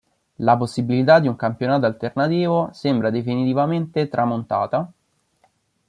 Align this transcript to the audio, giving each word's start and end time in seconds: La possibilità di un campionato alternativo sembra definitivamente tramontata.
La 0.39 0.57
possibilità 0.57 1.19
di 1.19 1.27
un 1.27 1.35
campionato 1.35 1.85
alternativo 1.85 2.71
sembra 2.73 3.11
definitivamente 3.11 4.09
tramontata. 4.09 4.91